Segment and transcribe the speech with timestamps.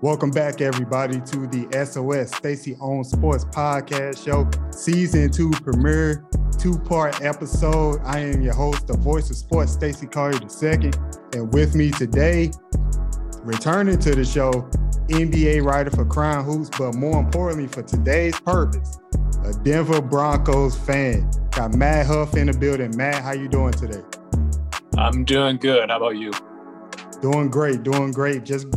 [0.00, 6.24] Welcome back, everybody, to the SOS Stacey on Sports Podcast Show, Season 2 premiere,
[6.56, 8.00] two part episode.
[8.04, 10.92] I am your host, the voice of sports, Stacey Carter II.
[11.32, 12.52] And with me today,
[13.42, 14.52] returning to the show,
[15.08, 19.00] NBA writer for Crown Hoops, but more importantly, for today's purpose,
[19.44, 21.28] a Denver Broncos fan.
[21.50, 22.96] Got Matt Huff in the building.
[22.96, 24.04] Matt, how you doing today?
[24.96, 25.90] I'm doing good.
[25.90, 26.30] How about you?
[27.20, 28.44] Doing great, doing great.
[28.44, 28.68] Just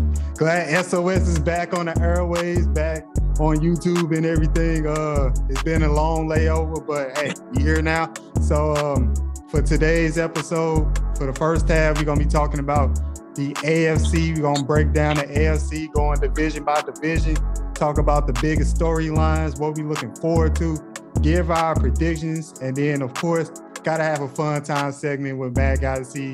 [0.41, 3.05] glad SOS is back on the airways, back
[3.39, 4.87] on YouTube and everything.
[4.87, 8.11] Uh, it's been a long layover, but hey, you here now.
[8.41, 9.13] So um,
[9.51, 12.95] for today's episode, for the first half, we're gonna be talking about
[13.35, 14.35] the AFC.
[14.35, 17.35] We're gonna break down the AFC, going division by division,
[17.75, 20.75] talk about the biggest storylines, what we're looking forward to,
[21.21, 23.51] give our predictions, and then of course,
[23.83, 26.33] gotta have a fun time segment with Bad Guy to see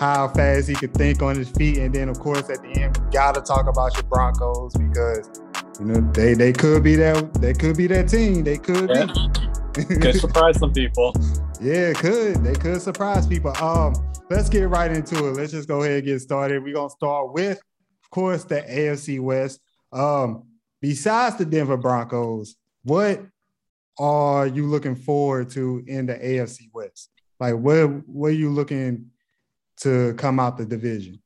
[0.00, 1.76] how fast he could think on his feet.
[1.76, 5.30] And then, of course, at the end, we gotta talk about your Broncos because
[5.78, 8.42] you know they they could be that they could be that team.
[8.42, 9.06] They could yeah.
[9.76, 9.96] be.
[9.96, 11.14] could surprise some people.
[11.62, 13.54] Yeah, could they could surprise people.
[13.62, 13.92] Um,
[14.30, 15.32] let's get right into it.
[15.32, 16.64] Let's just go ahead and get started.
[16.64, 19.60] We're gonna start with, of course, the AFC West.
[19.92, 20.44] Um,
[20.80, 23.20] besides the Denver Broncos, what
[23.98, 27.10] are you looking forward to in the AFC West?
[27.38, 29.10] Like, what what are you looking
[29.80, 31.20] to come out the division?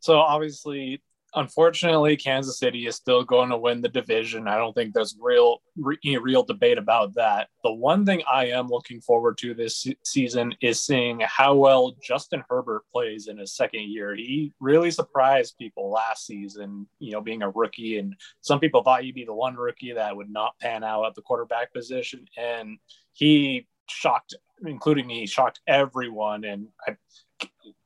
[0.00, 1.00] So obviously,
[1.34, 4.48] unfortunately, Kansas City is still going to win the division.
[4.48, 7.48] I don't think there's real re- real debate about that.
[7.64, 12.44] The one thing I am looking forward to this season is seeing how well Justin
[12.48, 14.14] Herbert plays in his second year.
[14.14, 19.02] He really surprised people last season, you know, being a rookie, and some people thought
[19.02, 22.78] he'd be the one rookie that would not pan out at the quarterback position, and
[23.12, 24.34] he shocked,
[24.64, 26.44] including me, shocked everyone.
[26.44, 26.96] And I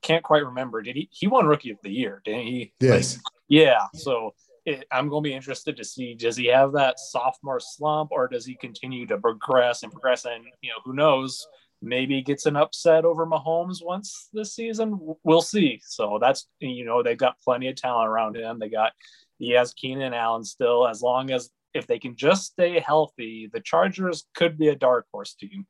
[0.06, 0.82] can't quite remember.
[0.82, 1.08] Did he?
[1.10, 2.72] He won Rookie of the Year, didn't he?
[2.80, 3.16] Yes.
[3.16, 3.80] Like, yeah.
[3.94, 8.10] So it, I'm going to be interested to see does he have that sophomore slump
[8.12, 10.24] or does he continue to progress and progress?
[10.24, 11.46] And you know, who knows?
[11.82, 14.98] Maybe gets an upset over Mahomes once this season.
[15.24, 15.80] We'll see.
[15.84, 18.58] So that's you know they've got plenty of talent around him.
[18.58, 18.92] They got
[19.38, 20.86] he has Keenan Allen still.
[20.86, 25.06] As long as if they can just stay healthy, the Chargers could be a dark
[25.12, 25.66] horse team.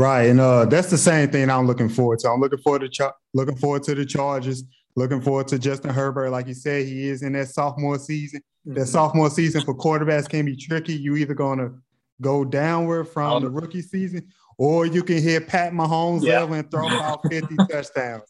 [0.00, 2.30] Right, and uh, that's the same thing I'm looking forward to.
[2.30, 4.64] I'm looking forward to char- looking forward to the Chargers.
[4.96, 6.30] Looking forward to Justin Herbert.
[6.30, 8.40] Like you said, he is in that sophomore season.
[8.66, 8.78] Mm-hmm.
[8.78, 10.94] That sophomore season for quarterbacks can be tricky.
[10.94, 11.72] You either gonna
[12.18, 16.40] go downward from um, the rookie season, or you can hit Pat Mahomes yeah.
[16.40, 18.22] level and throw about 50 touchdowns.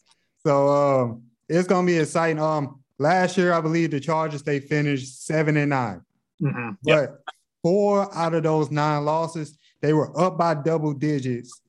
[0.45, 2.43] So um, it's gonna be exciting.
[2.43, 6.03] Um, last year I believe the Chargers they finished seven and 9
[6.43, 6.71] mm-hmm.
[6.83, 7.23] yep.
[7.25, 11.61] but four out of those nine losses they were up by double digits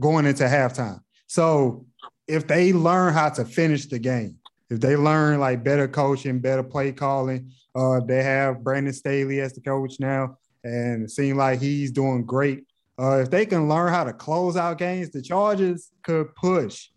[0.00, 1.00] going into halftime.
[1.26, 1.86] So
[2.26, 4.38] if they learn how to finish the game,
[4.70, 9.52] if they learn like better coaching, better play calling, uh, they have Brandon Staley as
[9.52, 12.64] the coach now, and it seems like he's doing great.
[12.98, 16.88] Uh, if they can learn how to close out games, the Chargers could push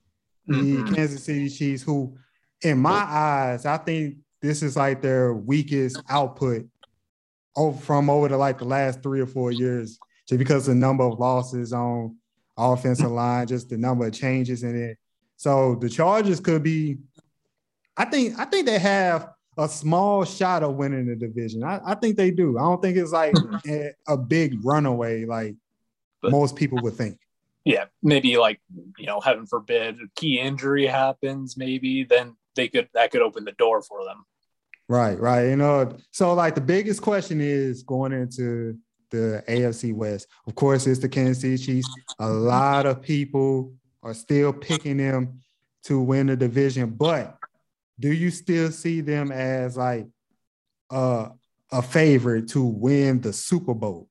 [0.48, 0.94] the mm-hmm.
[0.94, 2.18] Kansas City Chiefs, who,
[2.62, 6.66] in my eyes, I think this is like their weakest output
[7.56, 11.04] over, from over the like the last three or four years just because the number
[11.04, 12.16] of losses on
[12.56, 14.98] offensive line, just the number of changes in it.
[15.38, 17.00] So the Chargers could be,
[17.98, 21.64] I think, I think they have a small shot of winning the division.
[21.64, 22.60] I, I think they do.
[22.60, 23.34] I don't think it's like
[23.68, 25.56] a, a big runaway like
[26.22, 27.18] but, most people would think.
[27.66, 28.62] Yeah, maybe like
[29.00, 33.46] you know, heaven forbid, a key injury happens, maybe then they could that could open
[33.46, 34.26] the door for them.
[34.88, 35.48] Right, right.
[35.48, 38.78] You uh, know, so like the biggest question is going into
[39.10, 40.28] the AFC West.
[40.48, 41.90] Of course, it's the Kansas City Chiefs.
[42.20, 45.42] A lot of people are still picking them
[45.84, 47.38] to win the division, but
[48.00, 50.08] do you still see them as like
[50.90, 51.30] uh,
[51.72, 54.08] a favorite to win the Super Bowl?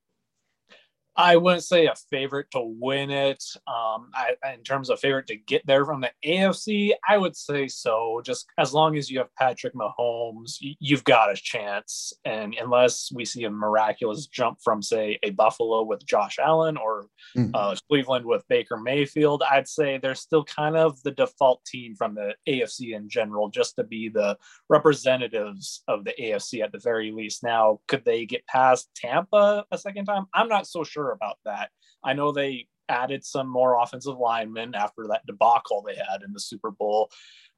[1.19, 3.43] I wouldn't say a favorite to win it.
[3.67, 7.67] Um, I, in terms of favorite to get there from the AFC, I would say
[7.67, 8.23] so.
[8.25, 12.13] Just as long as you have Patrick Mahomes, you've got a chance.
[12.25, 17.07] And unless we see a miraculous jump from, say, a Buffalo with Josh Allen or
[17.37, 17.51] mm.
[17.53, 22.15] uh, Cleveland with Baker Mayfield, I'd say they're still kind of the default team from
[22.15, 24.39] the AFC in general, just to be the
[24.69, 27.43] representatives of the AFC at the very least.
[27.43, 30.27] Now, could they get past Tampa a second time?
[30.33, 31.71] I'm not so sure sure about that.
[32.05, 36.41] I know they added some more offensive linemen after that debacle they had in the
[36.41, 37.11] Super Bowl,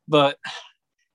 [0.09, 0.39] but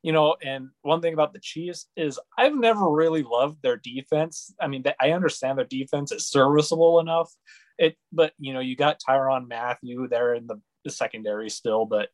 [0.04, 4.54] you know, and one thing about the Chiefs is I've never really loved their defense.
[4.62, 7.34] I mean, I understand their defense is serviceable enough.
[7.80, 12.10] It, but you know, you got Tyrann Mathieu there in the, the secondary still, but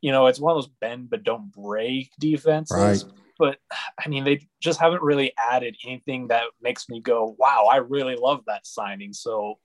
[0.00, 3.04] you know, it's one of those bend but don't break defenses.
[3.04, 3.12] Right.
[3.38, 3.58] But
[4.04, 8.16] I mean, they just haven't really added anything that makes me go, wow, I really
[8.16, 9.12] love that signing.
[9.12, 9.58] So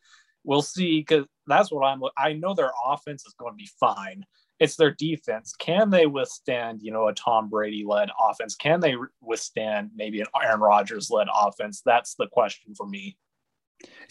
[0.44, 2.01] we'll see because that's what I'm.
[2.18, 4.25] I know their offense is going to be fine.
[4.59, 5.53] It's their defense.
[5.57, 8.56] Can they withstand, you know, a Tom Brady led offense?
[8.56, 11.81] Can they withstand maybe an Aaron Rodgers led offense?
[11.83, 13.17] That's the question for me.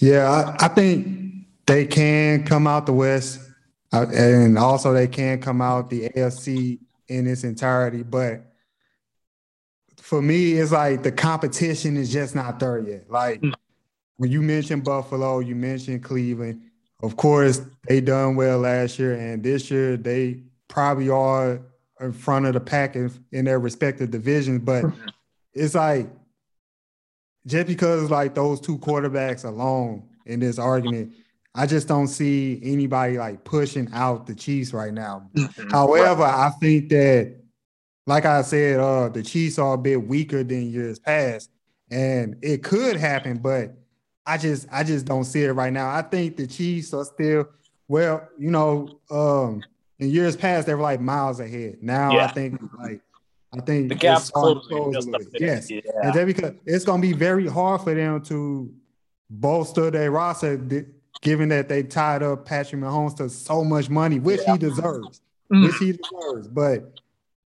[0.01, 3.41] Yeah, I, I think they can come out the West,
[3.93, 8.03] and also they can come out the AFC in its entirety.
[8.03, 8.50] But
[10.11, 13.09] for me, it's like the competition is just not there yet.
[13.09, 13.55] Like mm.
[14.17, 16.63] when you mentioned Buffalo, you mentioned Cleveland.
[17.01, 21.61] Of course, they done well last year, and this year they probably are
[22.01, 24.63] in front of the pack in, in their respective divisions.
[24.65, 25.09] But mm-hmm.
[25.53, 26.09] it's like
[27.47, 31.13] just because like those two quarterbacks alone in this argument,
[31.55, 35.31] I just don't see anybody like pushing out the Chiefs right now.
[35.37, 35.71] Mm-hmm.
[35.71, 36.25] However.
[36.25, 37.37] I think that,
[38.07, 41.51] like I said, uh, the Chiefs are a bit weaker than years past,
[41.91, 43.75] and it could happen, but
[44.27, 45.91] I just I just don't see it right now.
[45.91, 47.49] I think the Chiefs are still
[47.89, 49.63] well, you know, um,
[49.99, 51.79] in years past they were like miles ahead.
[51.83, 52.27] Now yeah.
[52.27, 53.01] I think like
[53.53, 54.93] I think the gap's closing.
[54.93, 55.09] Just
[55.39, 55.81] yes, yeah.
[56.03, 58.73] and because it's going to be very hard for them to
[59.29, 60.57] bolster their roster
[61.21, 64.53] given that they tied up Patrick Mahomes to so much money, which yeah.
[64.53, 65.21] he deserves,
[65.53, 65.65] mm.
[65.65, 66.49] which he deserves.
[66.49, 67.01] But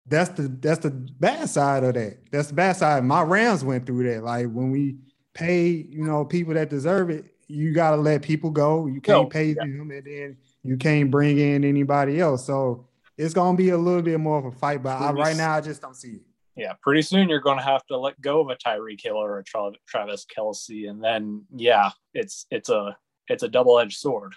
[0.06, 2.18] that's the that's the bad side of that.
[2.30, 3.04] That's the bad side.
[3.04, 4.22] My Rams went through that.
[4.22, 4.96] Like when we
[5.32, 8.86] pay, you know, people that deserve it, you gotta let people go.
[8.86, 9.26] You can't no.
[9.26, 9.54] pay yeah.
[9.54, 12.46] them, and then you can't bring in anybody else.
[12.46, 12.86] So
[13.16, 14.82] it's gonna be a little bit more of a fight.
[14.82, 16.22] But I, right now, I just don't see it.
[16.56, 19.40] Yeah, pretty soon you're going to have to let go of a Tyreek Hill or
[19.40, 22.96] a Travis Kelce, and then yeah, it's it's a
[23.28, 24.34] it's a double edged sword.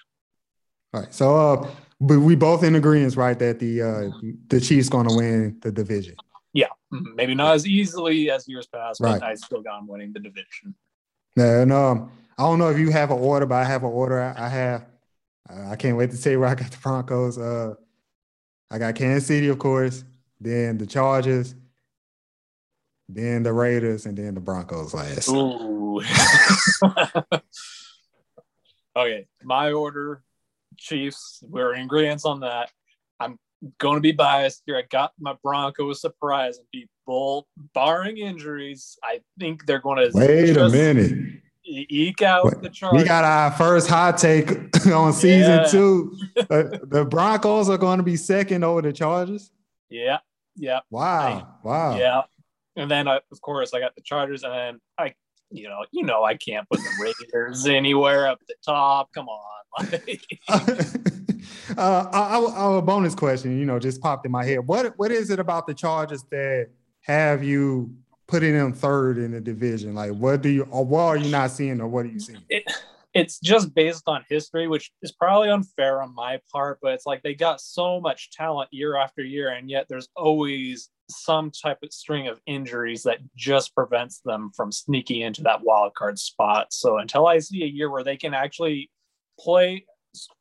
[0.93, 1.13] All right.
[1.13, 4.09] So, uh, but we both in agreement, right, that the uh,
[4.47, 6.15] the Chiefs going to win the division.
[6.53, 7.15] Yeah, mm-hmm.
[7.15, 9.31] maybe not as easily as years past, but right.
[9.31, 10.75] I still got them winning the division.
[11.35, 14.33] And um, I don't know if you have an order, but I have an order.
[14.37, 14.85] I have.
[15.49, 17.37] Uh, I can't wait to say where I got the Broncos.
[17.37, 17.75] Uh,
[18.69, 20.03] I got Kansas City, of course.
[20.39, 21.55] Then the Chargers.
[23.09, 25.29] Then the Raiders, and then the Broncos last.
[25.29, 26.01] Ooh.
[28.97, 30.23] Okay, my order,
[30.77, 31.43] Chiefs.
[31.47, 32.71] We're in agreement on that.
[33.19, 33.37] I'm
[33.79, 34.77] going to be biased here.
[34.77, 38.97] I got my Broncos surprising people, barring injuries.
[39.03, 41.41] I think they're going to wait a minute.
[41.69, 42.93] Eke out Wait, the charge.
[42.93, 44.49] We got our first hot take
[44.87, 45.63] on season yeah.
[45.65, 46.15] two.
[46.49, 49.51] uh, the Broncos are going to be second over the Chargers.
[49.89, 50.19] Yeah,
[50.55, 50.79] yeah.
[50.89, 51.97] Wow, I, wow.
[51.97, 52.21] Yeah,
[52.77, 55.13] and then I, of course I got the Chargers, and then I
[55.51, 59.13] you know, you know, I can't put the Raiders anywhere up the top.
[59.13, 59.43] Come on.
[61.77, 64.65] uh, our, our bonus question, you know, just popped in my head.
[64.65, 66.69] What what is it about the Chargers that
[67.01, 67.95] have you
[68.27, 69.95] putting them third in the division?
[69.95, 72.43] Like, what do you, or what are you not seeing, or what are you seeing?
[72.49, 72.63] It,
[73.17, 77.23] it's just based on history, which is probably unfair on my part, but it's like
[77.23, 81.91] they got so much talent year after year, and yet there's always some type of
[81.91, 86.67] string of injuries that just prevents them from sneaking into that wild card spot.
[86.71, 88.91] So until I see a year where they can actually
[89.39, 89.85] play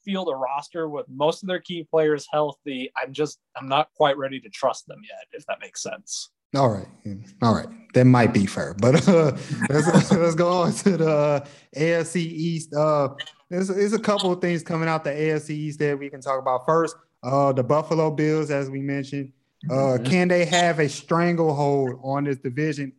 [0.05, 4.19] field a roster with most of their key players healthy, I'm just I'm not quite
[4.19, 6.31] ready to trust them yet, if that makes sense.
[6.55, 6.87] All right,
[7.43, 9.37] all right, that might be fair, but uh,
[9.69, 12.75] let's, let's go on to the uh, AFC East.
[12.75, 13.09] Uh,
[13.51, 16.39] there's, there's a couple of things coming out the AFC East that we can talk
[16.39, 16.65] about.
[16.65, 19.33] First, uh, the Buffalo Bills, as we mentioned,
[19.71, 20.05] uh, mm-hmm.
[20.05, 22.93] can they have a stranglehold on this division?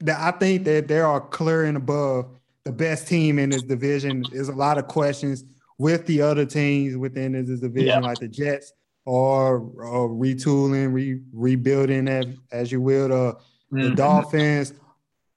[0.00, 2.28] That I think that they are clear and above
[2.64, 4.24] the best team in this division.
[4.30, 5.44] There's a lot of questions
[5.78, 7.98] with the other teams within this division, yeah.
[8.00, 8.72] like the Jets
[9.08, 13.80] or uh, retooling, re- rebuilding as, as you will the, mm-hmm.
[13.80, 14.74] the Dolphins,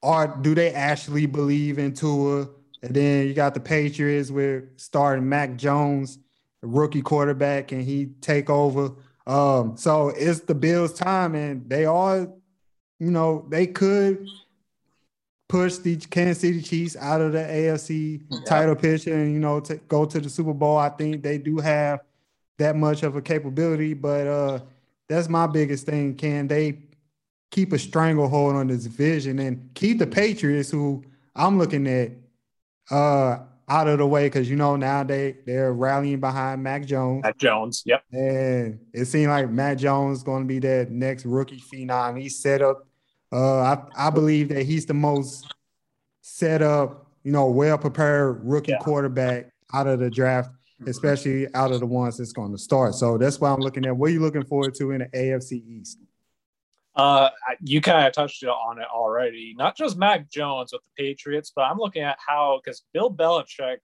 [0.01, 2.49] or do they actually believe in Tua?
[2.83, 6.19] And then you got the Patriots with starting Mac Jones,
[6.61, 8.91] rookie quarterback, and he take over.
[9.25, 12.27] Um, so it's the Bills' time, and they are,
[12.99, 14.27] you know, they could
[15.47, 18.39] push the Kansas City Chiefs out of the AFC yeah.
[18.45, 20.77] title picture and you know to go to the Super Bowl.
[20.77, 22.01] I think they do have
[22.61, 24.59] that much of a capability, but uh,
[25.09, 26.15] that's my biggest thing.
[26.15, 26.79] Can they
[27.49, 31.03] keep a stranglehold on this division and keep the Patriots, who
[31.35, 32.11] I'm looking at,
[32.89, 34.27] uh, out of the way?
[34.27, 37.23] Because you know now they they're rallying behind Mac Jones.
[37.23, 38.03] Mac Jones, yep.
[38.11, 42.19] And it seemed like Mac Jones going to be that next rookie phenom.
[42.19, 42.87] He's set up.
[43.31, 45.51] Uh, I I believe that he's the most
[46.21, 48.77] set up, you know, well prepared rookie yeah.
[48.79, 50.51] quarterback out of the draft.
[50.87, 52.95] Especially out of the ones that's going to start.
[52.95, 55.63] So that's why I'm looking at what are you looking forward to in the AFC
[55.65, 55.99] East?
[56.95, 57.29] Uh,
[57.61, 59.55] you kind of touched on it already.
[59.57, 63.77] Not just Mac Jones with the Patriots, but I'm looking at how because Bill Belichick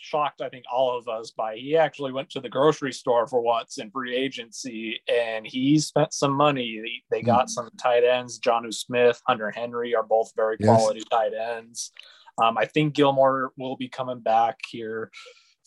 [0.00, 3.40] shocked I think all of us by he actually went to the grocery store for
[3.40, 7.02] once in free agency and he spent some money.
[7.10, 7.50] They, got mm.
[7.50, 8.38] some tight ends.
[8.38, 11.08] Jonnu Smith, Hunter Henry are both very quality yes.
[11.10, 11.92] tight ends.
[12.40, 15.10] Um, I think Gilmore will be coming back here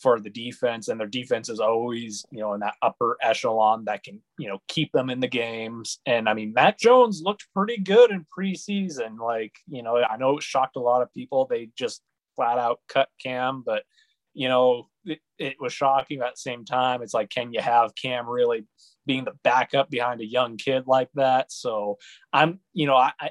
[0.00, 4.02] for the defense, and their defense is always, you know, in that upper echelon that
[4.02, 6.00] can, you know, keep them in the games.
[6.06, 9.18] And I mean, Mac Jones looked pretty good in preseason.
[9.18, 11.46] Like, you know, I know it shocked a lot of people.
[11.46, 12.02] They just
[12.36, 13.84] flat out cut Cam, but
[14.32, 17.02] you know, it, it was shocking at the same time.
[17.02, 18.64] It's like, can you have Cam really
[19.06, 21.50] being the backup behind a young kid like that?
[21.50, 21.98] So
[22.32, 23.30] I'm, you know, I, I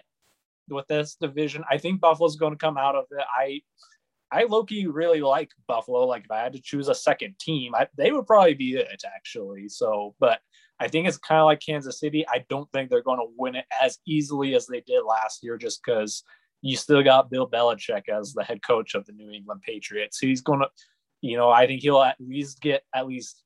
[0.68, 3.26] with this division, I think Buffalo's going to come out of it.
[3.36, 3.62] I
[4.32, 6.06] I Loki really like Buffalo.
[6.06, 9.04] Like if I had to choose a second team, I, they would probably be it
[9.06, 9.70] actually.
[9.70, 10.40] So, but
[10.80, 12.26] I think it's kind of like Kansas City.
[12.28, 15.58] I don't think they're going to win it as easily as they did last year,
[15.58, 16.24] just because
[16.62, 20.20] you still got Bill Belichick as the head coach of the New England Patriots.
[20.20, 20.68] He's going to,
[21.22, 23.44] you know, I think he'll at least get at least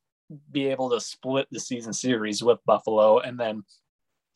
[0.52, 3.64] be able to split the season series with Buffalo, and then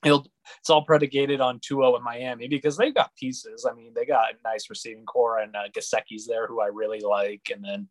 [0.03, 0.25] he'll
[0.59, 3.67] it's all predicated on Tua in Miami because they've got pieces.
[3.69, 7.01] I mean, they got a nice receiving corps and uh, Gesicki's there who I really
[7.01, 7.89] like, and then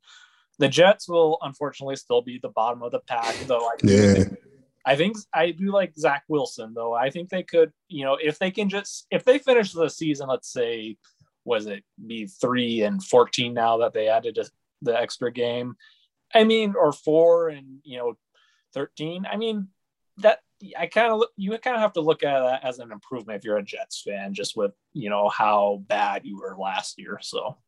[0.59, 3.67] the Jets will unfortunately still be the bottom of the pack, though.
[3.67, 4.15] I yeah.
[4.15, 4.39] Think,
[4.87, 6.95] I think I do like Zach Wilson, though.
[6.95, 10.29] I think they could, you know, if they can just if they finish the season,
[10.29, 10.97] let's say,
[11.45, 14.45] was it be three and fourteen now that they added a,
[14.83, 15.75] the extra game?
[16.33, 18.15] I mean, or four and you know,
[18.73, 19.27] thirteen.
[19.31, 19.69] I mean,
[20.19, 20.39] that
[20.79, 23.45] I kind of you kind of have to look at that as an improvement if
[23.45, 27.19] you're a Jets fan, just with you know how bad you were last year.
[27.21, 27.59] So,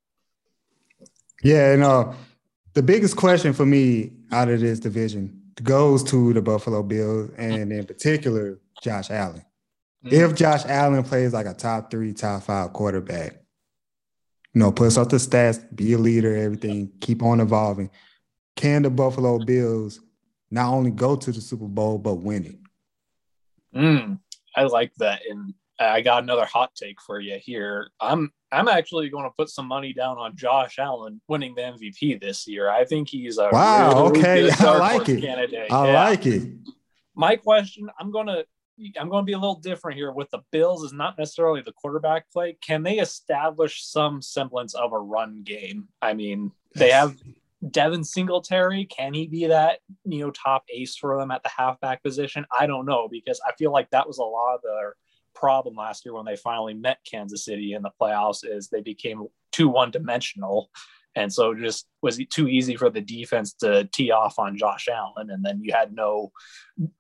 [1.43, 2.13] yeah, and uh,
[2.75, 7.73] the biggest question for me out of this division goes to the Buffalo Bills and
[7.73, 9.45] in particular Josh Allen.
[10.05, 10.15] Mm-hmm.
[10.15, 13.33] If Josh Allen plays like a top three, top five quarterback,
[14.55, 17.91] you know, puts up the stats, be a leader, everything, keep on evolving.
[18.57, 20.01] Can the Buffalo Bills
[20.51, 22.59] not only go to the Super Bowl but win it?
[23.75, 24.19] Mm,
[24.55, 25.23] I like that.
[25.29, 27.91] And I got another hot take for you here.
[28.01, 32.21] I'm I'm actually going to put some money down on Josh Allen winning the MVP
[32.21, 32.71] this year.
[32.71, 34.09] I think he's a wow.
[34.09, 35.21] Really okay, I like it.
[35.21, 35.71] Candidate.
[35.71, 36.05] I yeah.
[36.05, 36.51] like it.
[37.15, 38.45] My question, I'm going to
[38.99, 41.73] I'm going to be a little different here with the Bills is not necessarily the
[41.73, 42.57] quarterback play.
[42.61, 45.89] Can they establish some semblance of a run game?
[46.01, 47.17] I mean, they have
[47.71, 52.03] Devin Singletary, can he be that you know top ace for them at the halfback
[52.03, 52.47] position?
[52.57, 54.95] I don't know because I feel like that was a lot of their
[55.35, 59.27] problem last year when they finally met Kansas City in the playoffs is they became
[59.53, 60.71] too one dimensional.
[61.15, 65.31] And so just was too easy for the defense to tee off on Josh Allen.
[65.31, 66.31] And then you had no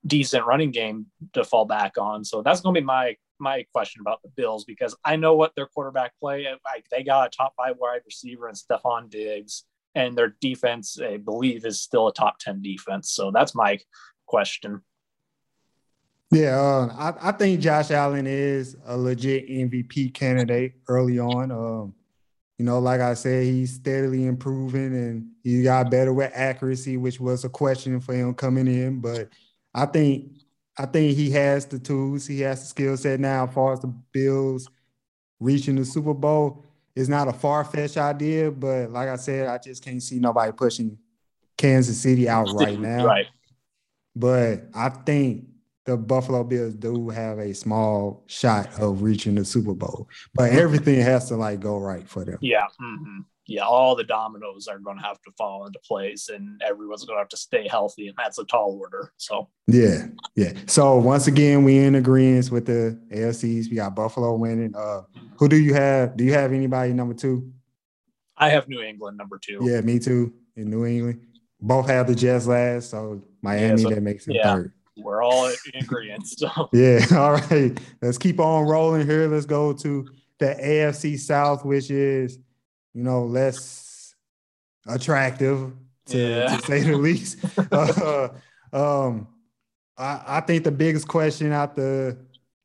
[0.06, 2.24] decent running game to fall back on.
[2.24, 5.54] So that's going to be my my question about the Bills because I know what
[5.54, 6.46] their quarterback play.
[6.64, 9.64] Like they got a top five wide receiver and Stefon Diggs
[9.98, 13.10] and their defense, I believe, is still a top 10 defense.
[13.10, 13.78] So that's my
[14.26, 14.82] question.
[16.30, 21.50] Yeah, uh, I, I, think Josh Allen is a legit MVP candidate early on.
[21.50, 21.94] Um,
[22.58, 27.18] you know, like I said, he's steadily improving and he got better with accuracy, which
[27.18, 29.00] was a question for him coming in.
[29.00, 29.30] But
[29.74, 30.32] I think
[30.76, 33.80] I think he has the tools, he has the skill set now as far as
[33.80, 34.68] the Bills
[35.40, 36.64] reaching the Super Bowl
[36.98, 40.50] it's not a far fetched idea, but like I said, I just can't see nobody
[40.50, 40.98] pushing
[41.56, 43.06] Kansas City out right now.
[43.06, 43.26] Right.
[44.16, 45.46] But I think
[45.84, 51.00] the Buffalo Bills do have a small shot of reaching the Super Bowl, but everything
[51.00, 52.38] has to like go right for them.
[52.40, 52.66] Yeah.
[52.82, 57.04] Mm-hmm yeah, all the dominoes are going to have to fall into place and everyone's
[57.06, 58.08] going to have to stay healthy.
[58.08, 59.14] And that's a tall order.
[59.16, 60.52] So, yeah, yeah.
[60.66, 63.70] So, once again, we in agreement with the AFCs.
[63.70, 64.74] We got Buffalo winning.
[64.76, 65.02] Uh,
[65.38, 66.14] who do you have?
[66.14, 67.50] Do you have anybody number two?
[68.36, 69.60] I have New England number two.
[69.62, 70.34] Yeah, me too.
[70.56, 71.26] In New England,
[71.58, 72.90] both have the Jets last.
[72.90, 74.72] So, Miami, yeah, so, that makes it yeah, third.
[74.98, 76.26] We're all in agreement.
[76.26, 77.00] So, yeah.
[77.12, 77.78] All right.
[78.02, 79.26] Let's keep on rolling here.
[79.26, 80.06] Let's go to
[80.38, 82.38] the AFC South, which is
[82.94, 84.14] you know, less
[84.86, 85.72] attractive
[86.06, 86.56] to, yeah.
[86.56, 87.38] to say the least.
[87.72, 88.28] uh,
[88.72, 89.28] um,
[89.96, 92.18] I, I think the biggest question out the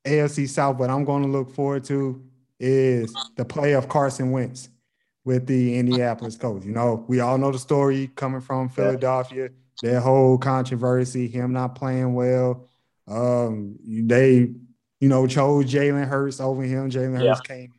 [0.06, 2.24] AFC South, what I'm going to look forward to
[2.60, 4.70] is the play of Carson Wentz
[5.26, 6.64] with the Indianapolis coach.
[6.66, 9.50] You know, we all know the story coming from Philadelphia,
[9.82, 12.68] that whole controversy, him not playing well.
[13.08, 14.54] Um, they,
[15.00, 16.90] you know, chose Jalen Hurts over him.
[16.90, 17.56] Jalen Hurts yeah.
[17.56, 17.72] came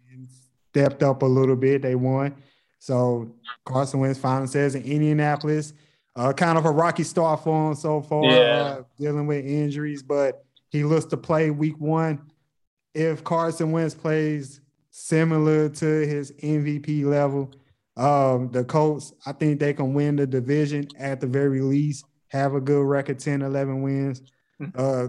[0.75, 1.83] stepped up a little bit.
[1.83, 2.35] They won.
[2.81, 3.33] So
[3.65, 5.73] Carson Wentz finally says in Indianapolis,
[6.17, 8.33] uh, kind of a rocky start for him so far, yeah.
[8.33, 12.21] uh, dealing with injuries, but he looks to play week one.
[12.93, 17.53] if Carson Wentz plays similar to his MVP level,
[17.97, 22.55] um, the Colts, I think they can win the division at the very least, have
[22.55, 24.23] a good record 10, 11 wins.
[24.61, 24.79] Mm-hmm.
[24.79, 25.09] Uh,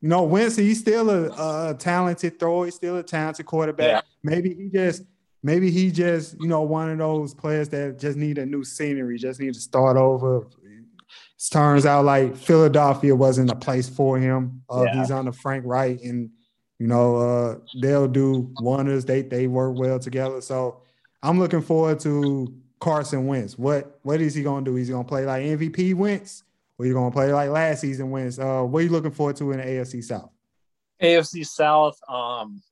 [0.00, 2.66] you know, Wentz, he's still a, a, talented thrower.
[2.66, 4.04] He's still a talented quarterback.
[4.04, 4.09] Yeah.
[4.22, 5.02] Maybe he just,
[5.42, 9.18] maybe he just, you know, one of those players that just need a new scenery,
[9.18, 10.38] just need to start over.
[10.38, 14.62] It turns out like Philadelphia wasn't a place for him.
[14.70, 15.00] Uh, yeah.
[15.00, 16.30] He's on the Frank Reich, and
[16.78, 19.04] you know, uh, they'll do wonders.
[19.04, 20.40] They they work well together.
[20.40, 20.82] So
[21.22, 23.58] I'm looking forward to Carson Wentz.
[23.58, 24.74] What what is he gonna do?
[24.74, 26.42] He's gonna play like MVP Wentz,
[26.78, 28.38] or you gonna play like last season Wentz?
[28.38, 30.30] Uh, what are you looking forward to in the AFC South?
[31.02, 32.62] AFC South, um,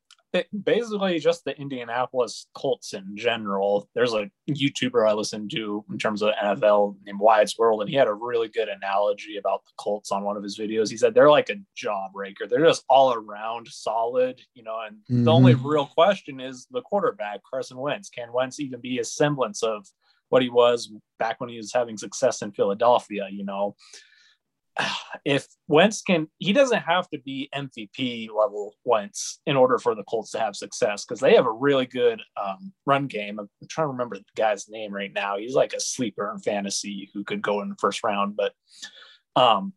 [0.62, 3.88] basically just the Indianapolis Colts in general.
[3.94, 7.96] There's a YouTuber I listen to in terms of NFL named Wyatt's World, and he
[7.96, 10.90] had a really good analogy about the Colts on one of his videos.
[10.90, 12.48] He said they're like a jawbreaker.
[12.48, 14.80] They're just all around solid, you know.
[14.86, 15.24] And mm-hmm.
[15.24, 18.10] the only real question is the quarterback, Carson Wentz.
[18.10, 19.86] Can Wentz even be a semblance of
[20.28, 23.28] what he was back when he was having success in Philadelphia?
[23.30, 23.76] You know,
[25.24, 30.04] if Wentz can, he doesn't have to be MVP level Wentz in order for the
[30.04, 33.38] Colts to have success because they have a really good um, run game.
[33.38, 35.38] I'm trying to remember the guy's name right now.
[35.38, 38.52] He's like a sleeper in fantasy who could go in the first round, but
[39.36, 39.72] um,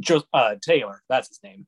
[0.00, 1.66] just uh, Taylor, that's his name.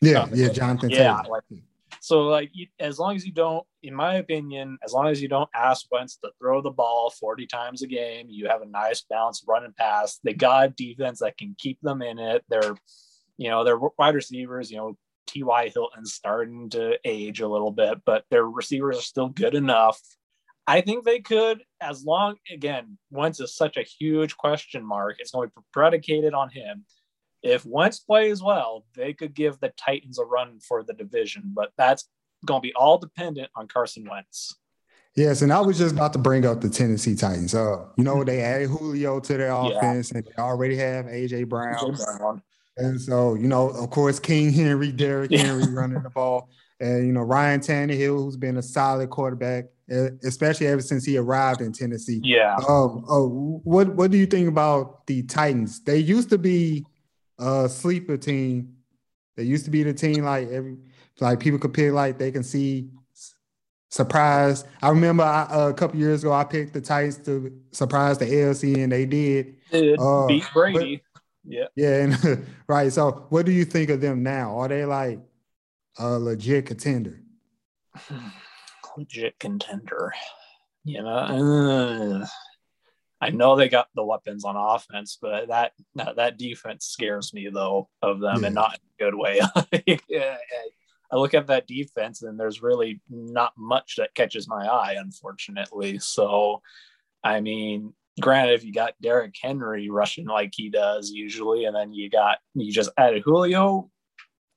[0.00, 0.90] Yeah, um, yeah, Jonathan.
[0.90, 1.40] Yeah, Taylor.
[1.50, 1.62] like
[2.04, 5.48] so, like, as long as you don't, in my opinion, as long as you don't
[5.54, 9.42] ask Wentz to throw the ball 40 times a game, you have a nice balance
[9.48, 10.18] run and pass.
[10.22, 12.44] They got defense that can keep them in it.
[12.50, 12.76] They're,
[13.38, 15.70] you know, they're wide receivers, you know, T.Y.
[15.74, 19.98] Hilton's starting to age a little bit, but their receivers are still good enough.
[20.66, 25.16] I think they could, as long, again, Wentz is such a huge question mark.
[25.20, 26.84] It's going to be predicated on him
[27.44, 31.72] if Wentz plays well, they could give the Titans a run for the division, but
[31.76, 32.08] that's
[32.46, 34.56] going to be all dependent on Carson Wentz.
[35.14, 37.54] Yes, and I was just about to bring up the Tennessee Titans.
[37.54, 40.18] Uh, you know, they added Julio to their offense, yeah.
[40.18, 41.76] and they already have AJ Brown.
[41.76, 42.42] AJ Brown.
[42.78, 45.42] And so, you know, of course, King Henry, Derrick yeah.
[45.42, 46.48] Henry running the ball,
[46.80, 49.66] and you know Ryan Tannehill, who's been a solid quarterback,
[50.24, 52.20] especially ever since he arrived in Tennessee.
[52.24, 52.56] Yeah.
[52.56, 53.04] Um.
[53.08, 55.84] Oh, what What do you think about the Titans?
[55.84, 56.84] They used to be
[57.38, 58.76] uh sleeper team.
[59.36, 60.76] They used to be the team like every
[61.20, 62.90] like people could pick like they can see
[63.94, 64.64] surprise.
[64.82, 68.26] I remember I, uh, a couple years ago I picked the Titans to surprise the
[68.26, 69.56] AFC and they did.
[69.70, 71.02] Did uh, beat Brady.
[71.12, 71.66] But, yeah.
[71.76, 72.92] Yeah, and, right.
[72.92, 74.58] So what do you think of them now?
[74.58, 75.20] Are they like
[75.98, 77.20] a legit contender?
[78.96, 80.12] legit contender.
[80.84, 82.26] You know, uh,
[83.24, 87.88] I know they got the weapons on offense, but that that, defense scares me though
[88.02, 88.46] of them yeah.
[88.46, 89.40] and not in a good way.
[91.12, 95.98] I look at that defense and there's really not much that catches my eye, unfortunately.
[96.00, 96.60] So,
[97.22, 101.92] I mean, granted, if you got Derrick Henry rushing like he does usually, and then
[101.92, 103.90] you got you just added Julio,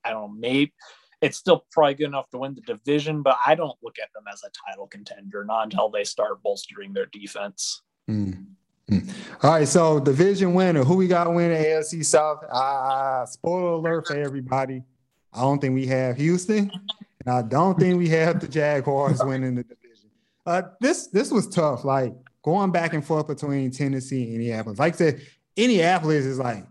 [0.04, 0.72] I don't know, maybe
[1.20, 4.24] it's still probably good enough to win the division, but I don't look at them
[4.32, 7.82] as a title contender, not until they start bolstering their defense.
[8.08, 8.46] Mm.
[8.90, 9.10] Mm.
[9.42, 12.42] All right, so division winner, who we got winning AFC South?
[12.50, 14.82] Uh, spoiler alert for everybody.
[15.32, 16.70] I don't think we have Houston,
[17.24, 20.10] and I don't think we have the Jaguars winning the division.
[20.46, 24.78] Uh, this this was tough, like going back and forth between Tennessee and Indianapolis.
[24.78, 25.20] Like I said,
[25.54, 26.64] Indianapolis is like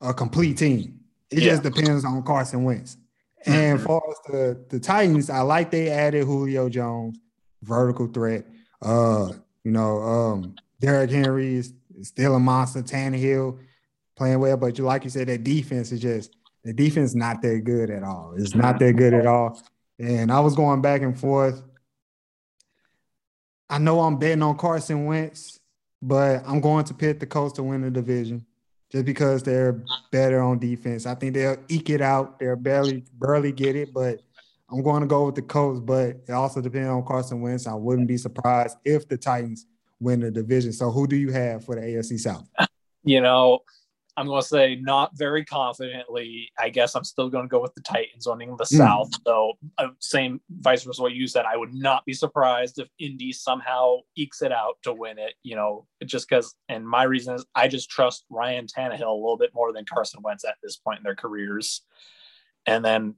[0.00, 1.00] a complete team.
[1.30, 1.50] It yeah.
[1.50, 2.96] just depends on Carson Wentz.
[3.44, 3.86] And mm-hmm.
[3.86, 7.18] for us, the, the Titans, I like they added Julio Jones,
[7.62, 8.44] vertical threat.
[8.80, 9.30] Uh,
[9.64, 12.82] you know, um, Derrick Henry is, still a monster.
[12.82, 13.58] Tannehill
[14.16, 17.62] playing well, but you like you said, that defense is just the defense not that
[17.64, 18.34] good at all.
[18.36, 19.60] It's not that good at all.
[19.98, 21.62] And I was going back and forth.
[23.70, 25.58] I know I'm betting on Carson Wentz,
[26.02, 28.44] but I'm going to pick the Colts to win the division
[28.90, 31.06] just because they're better on defense.
[31.06, 32.38] I think they'll eke it out.
[32.38, 34.20] They'll barely barely get it, but
[34.70, 35.80] I'm going to go with the Colts.
[35.80, 37.66] But it also depends on Carson Wentz.
[37.66, 39.66] I wouldn't be surprised if the Titans
[40.00, 40.72] win the division.
[40.72, 42.48] So who do you have for the AFC South?
[43.04, 43.60] You know,
[44.16, 46.50] I'm going to say not very confidently.
[46.58, 48.78] I guess I'm still going to go with the Titans winning the mm.
[48.78, 49.10] South.
[49.26, 51.44] So uh, same vice versa what you said.
[51.44, 55.34] I would not be surprised if Indy somehow ekes it out to win it.
[55.42, 56.54] You know, just because.
[56.68, 60.22] And my reason is I just trust Ryan Tannehill a little bit more than Carson
[60.22, 61.82] Wentz at this point in their careers.
[62.64, 63.14] And then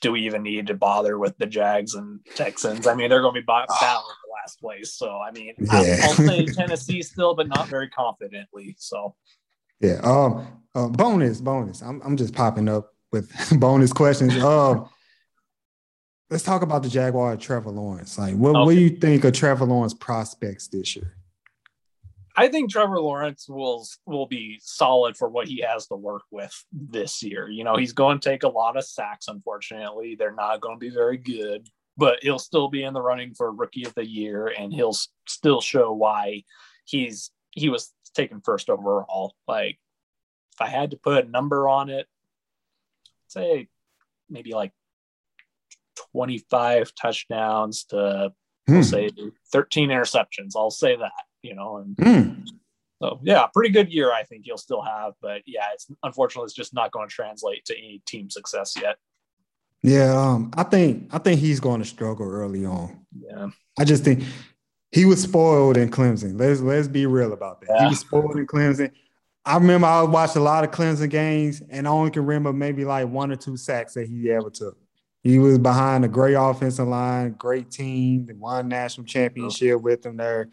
[0.00, 2.86] do we even need to bother with the Jags and Texans?
[2.86, 4.94] I mean, they're going to be battling for last place.
[4.94, 5.68] So, I mean, yeah.
[6.02, 8.76] I'll, I'll say Tennessee still, but not very confidently.
[8.78, 9.14] So,
[9.80, 10.00] yeah.
[10.02, 11.82] Um, uh, bonus, bonus.
[11.82, 14.36] I'm, I'm just popping up with bonus questions.
[14.42, 14.88] Um,
[16.30, 18.18] let's talk about the Jaguar Trevor Lawrence.
[18.18, 18.64] Like, what, okay.
[18.64, 21.16] what do you think of Trevor Lawrence prospects this year?
[22.36, 26.54] I think Trevor Lawrence will will be solid for what he has to work with
[26.72, 27.48] this year.
[27.50, 29.28] You know, he's going to take a lot of sacks.
[29.28, 31.68] Unfortunately, they're not going to be very good,
[32.00, 34.96] but he'll still be in the running for Rookie of the Year, and he'll
[35.28, 36.44] still show why
[36.86, 39.34] he's he was taken first overall.
[39.46, 39.78] Like,
[40.54, 42.06] if I had to put a number on it,
[43.28, 43.68] say
[44.30, 44.72] maybe like
[46.12, 48.32] 25 touchdowns to
[48.66, 48.80] hmm.
[48.80, 49.10] say
[49.52, 50.52] 13 interceptions.
[50.56, 52.42] I'll say that, you know, and hmm.
[53.02, 56.54] so yeah, pretty good year I think you'll still have, but yeah, it's unfortunately it's
[56.54, 58.96] just not going to translate to any team success yet.
[59.82, 63.04] Yeah, um, I think I think he's going to struggle early on.
[63.18, 63.48] Yeah.
[63.78, 64.24] I just think
[64.92, 66.38] he was spoiled in Clemson.
[66.38, 67.68] Let's let's be real about that.
[67.70, 67.82] Yeah.
[67.84, 68.90] He was spoiled in Clemson.
[69.44, 72.84] I remember I watched a lot of Clemson games, and I only can remember maybe
[72.84, 74.76] like one or two sacks that he ever took.
[75.22, 80.16] He was behind a great offensive line, great team, they won national championship with them
[80.16, 80.48] there.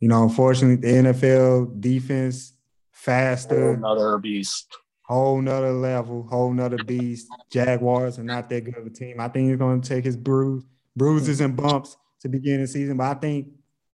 [0.00, 2.52] You know, unfortunately, the NFL defense
[2.90, 3.72] faster.
[3.72, 4.76] Another beast.
[5.12, 7.28] Whole nother level, whole nother beast.
[7.50, 9.20] Jaguars are not that good of a team.
[9.20, 10.64] I think he's going to take his bruise,
[10.96, 13.48] bruises and bumps to begin the season, but I think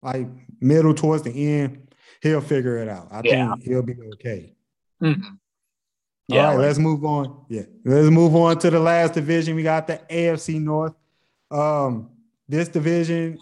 [0.02, 0.26] like
[0.60, 1.88] middle towards the end,
[2.20, 3.08] he'll figure it out.
[3.10, 3.52] I yeah.
[3.52, 4.54] think he'll be okay.
[5.02, 5.36] Mm-hmm.
[6.28, 7.46] Yeah, All right, let's move on.
[7.48, 9.56] Yeah, let's move on to the last division.
[9.56, 10.92] We got the AFC North.
[11.50, 12.10] Um,
[12.46, 13.38] this division,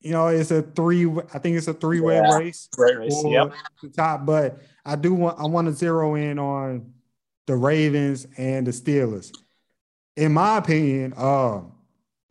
[0.00, 1.10] you know, it's a three.
[1.34, 2.68] I think it's a three-way yeah, race.
[2.72, 3.22] Great race.
[3.24, 3.52] Yep.
[3.82, 6.92] The top, but I do want I want to zero in on
[7.46, 9.32] the Ravens and the Steelers.
[10.16, 11.72] In my opinion, um,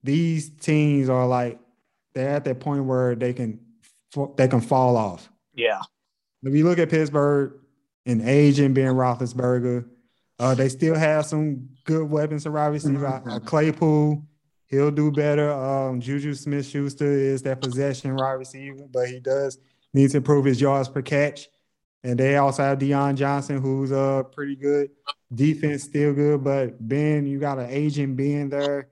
[0.03, 1.59] these teams are like
[2.13, 3.59] they're at that point where they can
[4.35, 5.29] they can fall off.
[5.53, 5.81] Yeah.
[6.43, 7.53] If you look at Pittsburgh,
[8.07, 9.85] and aging Ben Roethlisberger.
[10.39, 13.05] Uh, they still have some good weapons wide receiver.
[13.05, 13.29] Mm-hmm.
[13.29, 14.23] Uh, Claypool,
[14.67, 15.51] he'll do better.
[15.51, 19.57] Um, Juju Smith Schuster is that possession wide receiver, but he does
[19.93, 21.47] need to improve his yards per catch.
[22.03, 24.91] And they also have Deion Johnson, who's uh pretty good.
[25.33, 28.89] Defense still good, but Ben, you got an agent Ben there.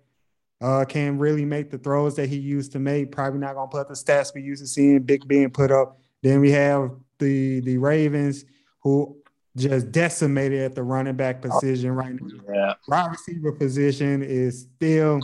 [0.61, 3.11] Uh, can really make the throws that he used to make.
[3.11, 5.99] Probably not gonna put the stats we used to seeing Big Ben put up.
[6.23, 8.45] Then we have the the Ravens
[8.79, 9.17] who
[9.55, 12.53] just decimated at the running back position right now.
[12.53, 12.73] Yeah.
[12.87, 15.21] Wide receiver position is still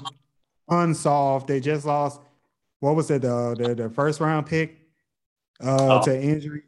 [0.69, 1.47] unsolved.
[1.47, 2.21] They just lost,
[2.79, 4.79] what was it, the, the, the first round pick
[5.63, 6.03] uh, oh.
[6.03, 6.63] to injury?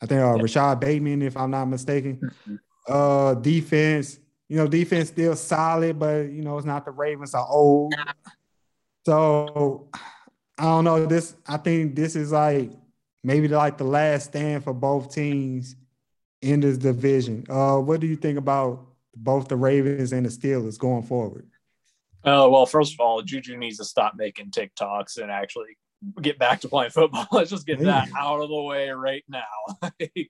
[0.00, 0.42] I think uh, yeah.
[0.42, 2.16] Rashod Bateman, if I'm not mistaken.
[2.16, 2.56] Mm-hmm.
[2.88, 7.46] Uh, defense, you know, defense still solid, but you know, it's not the Ravens are
[7.46, 7.94] old.
[9.06, 9.88] So
[10.58, 11.06] I don't know.
[11.06, 12.70] This I think this is like
[13.22, 15.76] maybe like the last stand for both teams
[16.40, 17.44] in this division.
[17.48, 21.46] Uh, what do you think about both the Ravens and the Steelers going forward?
[22.24, 25.76] Uh, well, first of all, Juju needs to stop making TikToks and actually
[26.20, 27.26] get back to playing football.
[27.32, 29.90] Let's just get that out of the way right now.
[29.98, 30.28] if he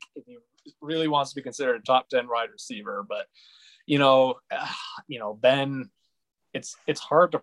[0.81, 3.27] really wants to be considered a top 10 wide receiver, but
[3.87, 4.67] you know, uh,
[5.09, 5.91] you know, Ben,
[6.55, 7.43] it's, it's hard to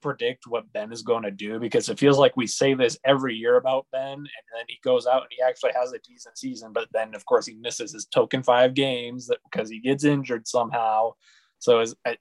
[0.00, 3.34] predict what Ben is going to do because it feels like we say this every
[3.34, 6.72] year about Ben, and then he goes out and he actually has a decent season,
[6.72, 10.46] but then of course he misses his token five games that, because he gets injured
[10.46, 11.12] somehow.
[11.62, 12.16] So as, I,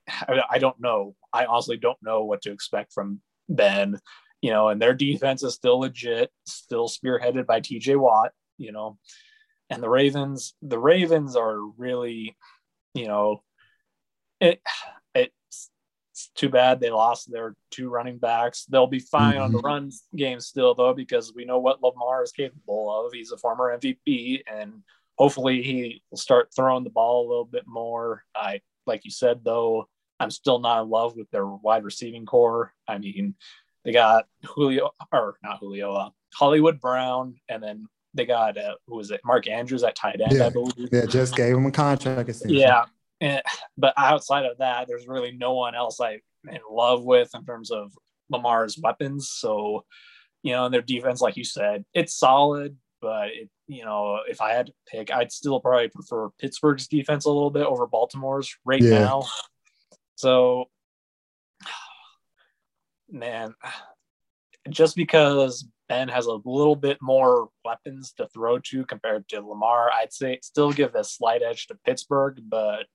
[0.52, 1.16] I don't know.
[1.34, 4.00] I honestly don't know what to expect from Ben.
[4.44, 7.96] You know, and their defense is still legit, still spearheaded by T.J.
[7.96, 8.34] Watt.
[8.60, 9.00] You know,
[9.72, 12.38] and the Ravens, the Ravens are really,
[12.94, 13.42] you know,
[14.40, 14.62] it
[15.16, 18.66] it's too bad they lost their two running backs.
[18.66, 19.44] They'll be fine mm-hmm.
[19.44, 19.66] on the mm-hmm.
[19.66, 23.12] run game still, though, because we know what Lamar is capable of.
[23.12, 24.84] He's a former MVP, and
[25.18, 28.24] hopefully he will start throwing the ball a little bit more.
[28.36, 29.88] I, like you said, though,
[30.20, 32.74] I'm still not in love with their wide receiving corps.
[32.88, 33.36] I mean,
[33.86, 38.98] they got Julio, or not Julio, uh, Hollywood Brown, and then they got uh, who
[38.98, 39.22] was it?
[39.24, 40.48] Mark Andrews at tight end, yeah.
[40.48, 40.90] I believe.
[40.92, 42.30] Yeah, just gave him a contract.
[42.46, 42.84] Yeah,
[43.22, 43.42] and,
[43.78, 47.72] but outside of that, there's really no one else I'm in love with in terms
[47.72, 47.94] of
[48.30, 49.30] Lamar's weapons.
[49.32, 49.86] So,
[50.44, 54.42] you know, in their defense, like you said, it's solid, but it, you know, if
[54.42, 58.56] I had to pick, I'd still probably prefer Pittsburgh's defense a little bit over Baltimore's
[58.66, 59.00] right yeah.
[59.00, 59.24] now.
[60.16, 60.66] So,
[63.10, 63.56] man,
[64.70, 69.90] just because Ben has a little bit more weapons to throw to compared to Lamar,
[69.92, 72.86] I'd say still give a slight edge to Pittsburgh, but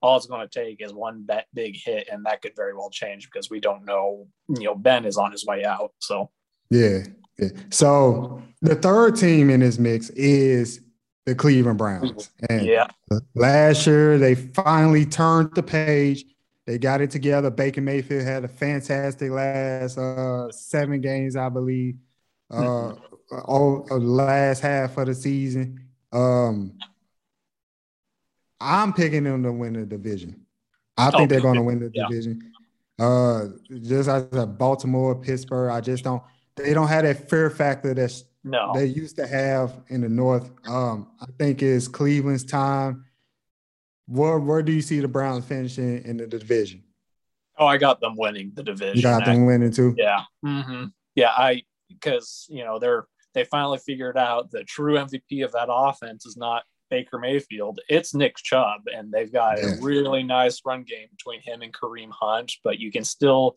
[0.00, 2.90] all it's going to take is one bet big hit, and that could very well
[2.90, 4.26] change because we don't know.
[4.48, 5.92] You know, Ben is on his way out.
[6.00, 6.30] So
[6.70, 7.04] yeah, yeah.
[7.70, 10.80] So the third team in this mix is
[11.26, 12.30] the Cleveland Browns.
[12.48, 12.88] And yeah,
[13.34, 16.24] last year they finally turned the page.
[16.66, 17.50] They got it together.
[17.50, 21.96] Baker Mayfield had a fantastic last uh, seven games, I believe.
[22.50, 23.40] Uh, mm-hmm.
[23.46, 25.88] all uh, last half of the season.
[26.12, 26.74] Um,
[28.60, 30.46] I'm picking them to win the division.
[30.96, 32.06] I think oh, they're going to win the yeah.
[32.08, 32.52] division.
[32.98, 33.46] Uh,
[33.82, 36.22] just as a Baltimore, Pittsburgh, I just don't.
[36.56, 38.72] They don't have that fear factor that no.
[38.74, 40.50] they used to have in the North.
[40.66, 43.04] Um, I think it's Cleveland's time.
[44.06, 46.82] Where where do you see the Browns finishing in the division?
[47.58, 48.96] Oh, I got them winning the division.
[48.96, 49.94] You got them winning too.
[49.96, 50.86] Yeah, mm-hmm.
[51.14, 51.30] yeah.
[51.30, 56.26] I because you know they're they finally figured out the true MVP of that offense
[56.26, 61.08] is not Baker Mayfield, it's Nick Chubb, and they've got a really nice run game
[61.10, 62.52] between him and Kareem Hunt.
[62.62, 63.56] But you can still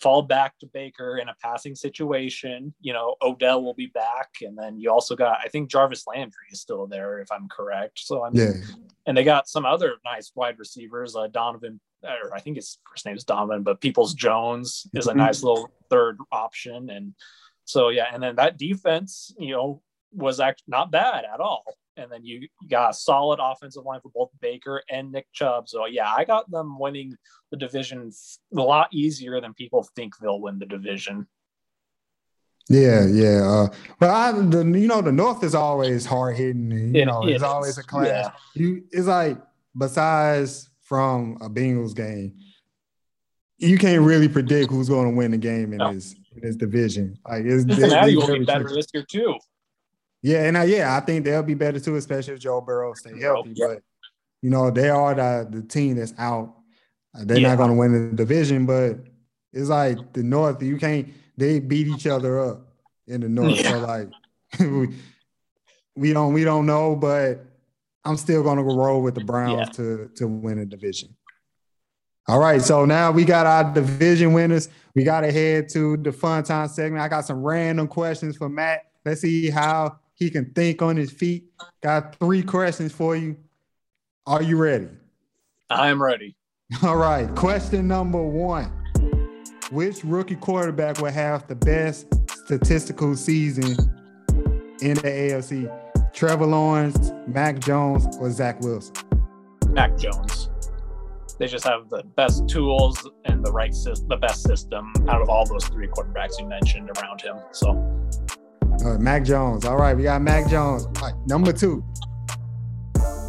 [0.00, 2.74] fall back to Baker in a passing situation.
[2.80, 6.46] You know, Odell will be back, and then you also got I think Jarvis Landry
[6.50, 7.98] is still there if I'm correct.
[7.98, 8.52] So I'm yeah.
[9.06, 11.80] and they got some other nice wide receivers, uh, Donovan.
[12.04, 15.18] Or I think his first name is Donovan, but Peoples Jones is a mm-hmm.
[15.18, 17.14] nice little third option, and
[17.64, 21.64] so yeah, and then that defense, you know, was actually not bad at all
[21.96, 25.68] and then you got a solid offensive line for both Baker and Nick Chubb.
[25.68, 27.16] So yeah, I got them winning
[27.50, 28.10] the division
[28.56, 31.26] a lot easier than people think they'll win the division.
[32.68, 33.42] Yeah, yeah.
[33.42, 36.70] Uh, but I, the, you know, the North is always hard hitting.
[36.70, 37.42] You it, know, it it's is.
[37.42, 38.06] always a class.
[38.06, 38.30] Yeah.
[38.54, 39.38] You, it's like
[39.76, 42.36] besides from a Bengals game,
[43.58, 45.92] you can't really predict who's going to win the game in no.
[45.92, 47.18] this in this division.
[47.28, 49.36] Like, it's, will be better this year too.
[50.22, 53.18] Yeah, and I, yeah, I think they'll be better too, especially if Joe Burrow stay
[53.18, 53.54] healthy.
[53.58, 53.82] But
[54.40, 56.54] you know, they are the, the team that's out.
[57.14, 57.48] Uh, they're yeah.
[57.48, 58.98] not going to win the division, but
[59.52, 60.62] it's like the North.
[60.62, 61.08] You can't.
[61.36, 62.68] They beat each other up
[63.06, 63.60] in the North.
[63.60, 63.70] Yeah.
[63.70, 64.08] So like,
[64.60, 64.94] we,
[65.96, 67.44] we don't we don't know, but
[68.04, 69.72] I'm still going to roll with the Browns yeah.
[69.72, 71.16] to to win a division.
[72.28, 74.68] All right, so now we got our division winners.
[74.94, 77.02] We got to head to the fun time segment.
[77.02, 78.84] I got some random questions for Matt.
[79.04, 81.44] Let's see how he can think on his feet.
[81.82, 83.36] Got three questions for you.
[84.26, 84.88] Are you ready?
[85.68, 86.36] I am ready.
[86.82, 87.32] All right.
[87.34, 88.72] Question number one
[89.70, 92.06] Which rookie quarterback will have the best
[92.44, 93.72] statistical season
[94.80, 95.78] in the AFC?
[96.12, 98.94] Trevor Lawrence, Mac Jones, or Zach Wilson?
[99.70, 100.50] Mac Jones.
[101.38, 105.28] They just have the best tools and the right system, the best system out of
[105.28, 107.36] all those three quarterbacks you mentioned around him.
[107.50, 107.72] So
[108.84, 109.64] uh, Mac Jones.
[109.64, 110.86] All right, we got Mac Jones.
[111.00, 111.84] Right, number two.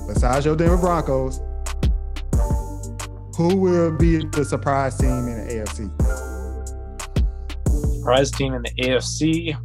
[0.08, 1.40] Besides your Denver Broncos,
[3.38, 5.90] who will be the surprise team in the AFC?
[7.96, 9.56] Surprise team in the AFC.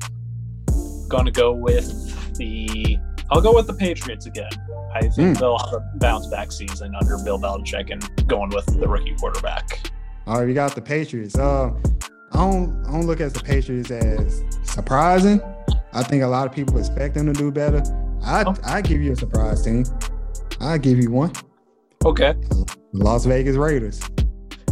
[1.08, 2.98] Gonna go with the.
[3.30, 4.50] I'll go with the Patriots again.
[4.94, 5.38] I think mm.
[5.38, 9.90] they'll have a bounce back season under Bill Belichick and going with the rookie quarterback.
[10.26, 11.36] All right, we got the Patriots.
[11.38, 11.70] Uh,
[12.32, 15.40] I don't, I don't look at the Patriots as surprising.
[15.92, 17.82] I think a lot of people expect them to do better.
[18.24, 18.54] I oh.
[18.64, 19.84] I give you a surprise team.
[20.60, 21.32] I give you one.
[22.04, 22.34] Okay.
[22.92, 24.00] Las Vegas Raiders.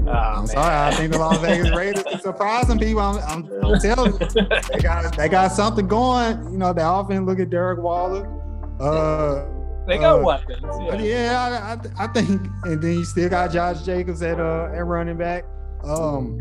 [0.07, 0.47] Oh, I'm man.
[0.47, 0.75] sorry.
[0.75, 3.01] I think the Las Vegas Raiders are surprising people.
[3.01, 4.29] I'm, I'm, I'm telling you,
[4.73, 6.53] they got they got something going.
[6.53, 8.33] You know, they often look at Derek Waller.
[8.81, 9.47] Uh,
[9.87, 10.59] they got uh, weapons.
[10.63, 14.71] Yeah, yeah I, I, I, think, and then you still got Josh Jacobs at uh
[14.75, 15.45] at running back.
[15.85, 16.41] Um,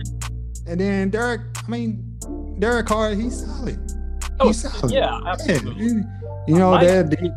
[0.68, 1.42] and then Derek.
[1.58, 2.04] I mean,
[2.60, 3.80] Derek Carr, he's solid.
[4.40, 4.54] Oh,
[4.88, 5.86] yeah, absolutely.
[5.86, 6.02] Yeah.
[6.48, 7.36] You know, my, that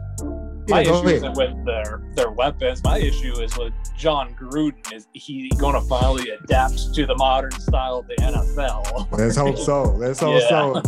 [0.68, 2.82] my yeah, issue isn't with their their weapons.
[2.84, 4.92] My issue is with Jon Gruden.
[4.92, 9.08] Is he going to finally adapt to the modern style of the NFL?
[9.12, 9.84] Let's hope so.
[9.84, 10.48] Let's hope yeah.
[10.48, 10.80] so.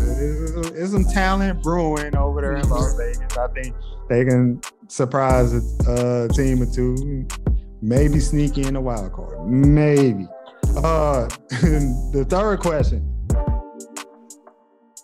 [0.70, 3.36] There's some talent brewing over there in Las Vegas.
[3.38, 3.74] I think
[4.08, 7.26] they can surprise a, a team or two.
[7.82, 9.48] Maybe sneak in a wild card.
[9.48, 10.28] Maybe.
[10.76, 13.19] Uh, the third question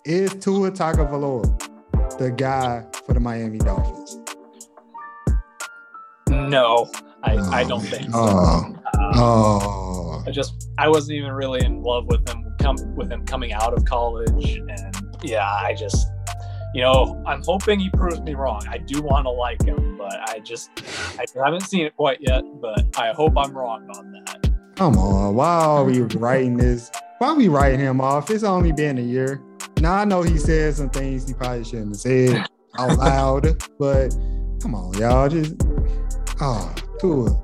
[0.07, 4.17] is Tua Tagovailoa the guy for the Miami Dolphins?
[6.29, 6.89] No,
[7.23, 8.11] I, oh, I don't think so.
[8.13, 8.63] Oh.
[8.65, 8.79] Um,
[9.15, 10.23] oh.
[10.25, 13.73] I just I wasn't even really in love with him come with him coming out
[13.73, 16.07] of college, and yeah, I just
[16.73, 18.65] you know I'm hoping he proves me wrong.
[18.69, 20.69] I do want to like him, but I just
[21.19, 22.43] I haven't seen it quite yet.
[22.61, 24.49] But I hope I'm wrong on that.
[24.77, 26.91] Come on, why are we writing this?
[27.19, 28.31] Why are we writing him off?
[28.31, 29.41] It's only been a year.
[29.79, 32.47] Now I know he said some things he probably shouldn't have said
[32.79, 34.09] out loud, but
[34.61, 35.55] come on, y'all, just
[36.41, 37.43] oh, Tua.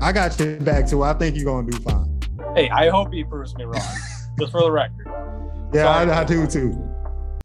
[0.00, 1.04] I got you back to.
[1.04, 2.20] I think you're gonna do fine.
[2.56, 3.82] Hey, I hope he proves me wrong,
[4.38, 5.06] just for the record.
[5.74, 6.76] Yeah, I, I, do too.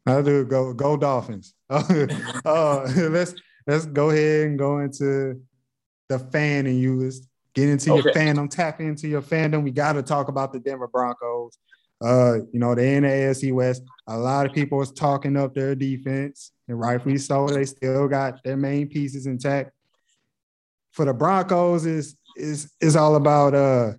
[0.04, 0.44] I do.
[0.44, 1.54] Go, go Dolphins.
[1.70, 3.34] uh, let's
[3.66, 5.40] let's go ahead and go into
[6.10, 6.96] the fan and you.
[6.96, 8.02] Let's get into okay.
[8.04, 9.62] your fandom, tap into your fandom.
[9.62, 11.56] We got to talk about the Denver Broncos.
[12.00, 13.82] Uh, you know, they in the AFC West.
[14.06, 17.46] A lot of people was talking up their defense, and rightfully so.
[17.48, 19.72] They still got their main pieces intact.
[20.92, 23.92] For the Broncos, is is is all about uh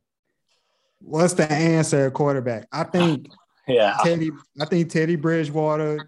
[1.02, 2.68] what's the answer at quarterback?
[2.72, 3.28] I think
[3.68, 3.98] yeah.
[4.04, 6.00] Teddy, I think Teddy Bridgewater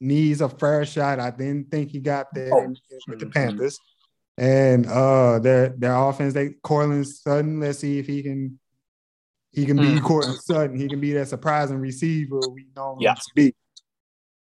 [0.00, 1.20] needs a fair shot.
[1.20, 2.74] I didn't think he got there oh.
[3.06, 3.26] with the.
[3.26, 3.78] Panthers.
[4.36, 7.60] And uh their their offense, they Courtland Sutton.
[7.60, 8.58] Let's see if he can
[9.52, 10.02] he can be mm.
[10.02, 10.78] Courtland Sutton.
[10.78, 13.14] He can be that surprising receiver we know him yeah.
[13.14, 13.54] to be.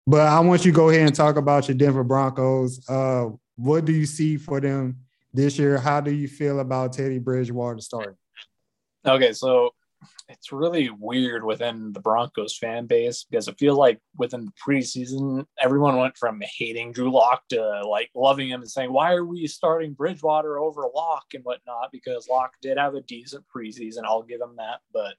[0.07, 2.89] But I want you to go ahead and talk about your Denver Broncos.
[2.89, 4.99] Uh, what do you see for them
[5.35, 5.79] this year?
[5.79, 8.17] How do you feel about Teddy Bridgewater starting?
[9.07, 9.75] Okay, so
[10.29, 15.47] it's really weird within the Broncos fan base because I feel like within the preseason,
[15.61, 19.47] everyone went from hating Drew Lock to like loving him and saying, "Why are we
[19.47, 24.41] starting Bridgewater over Lock and whatnot?" Because Lock did have a decent preseason, I'll give
[24.41, 25.14] him that, but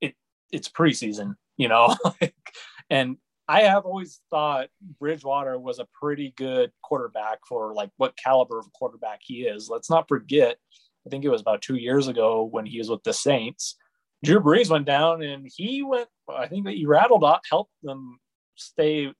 [0.00, 0.14] it
[0.50, 1.96] it's preseason, you know.
[2.90, 3.16] and
[3.48, 4.68] I have always thought
[5.00, 9.70] Bridgewater was a pretty good quarterback for like what caliber of quarterback he is.
[9.70, 10.58] Let's not forget,
[11.06, 13.76] I think it was about two years ago when he was with the Saints
[14.24, 18.18] Drew Brees went down and he went, I think that he rattled up, helped them
[18.56, 19.12] stay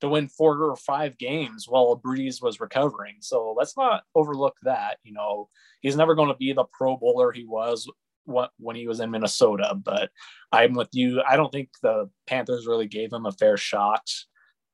[0.00, 3.16] to win four or five games while Brees was recovering.
[3.20, 4.98] So let's not overlook that.
[5.04, 5.48] You know,
[5.80, 7.88] he's never going to be the pro bowler he was
[8.24, 10.10] when he was in Minnesota, but
[10.52, 11.22] I'm with you.
[11.28, 14.08] I don't think the Panthers really gave him a fair shot.